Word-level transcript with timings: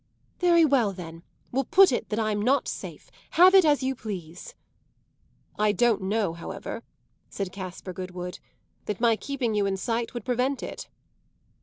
"Very 0.39 0.65
well 0.65 0.93
then. 0.93 1.21
We'll 1.51 1.63
put 1.65 1.91
it 1.91 2.09
that 2.09 2.17
I'm 2.17 2.41
not 2.41 2.67
safe. 2.67 3.11
Have 3.37 3.53
it 3.53 3.63
as 3.63 3.83
you 3.83 3.93
please." 3.93 4.55
"I 5.59 5.71
don't 5.71 6.01
know, 6.01 6.33
however," 6.33 6.81
said 7.29 7.51
Caspar 7.51 7.93
Goodwood, 7.93 8.39
"that 8.85 8.99
my 8.99 9.15
keeping 9.15 9.53
you 9.53 9.67
in 9.67 9.77
sight 9.77 10.15
would 10.15 10.25
prevent 10.25 10.63
it." 10.63 10.89